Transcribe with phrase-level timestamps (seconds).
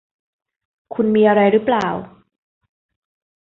[0.93, 1.87] คุณมีอะไรรึเปล่า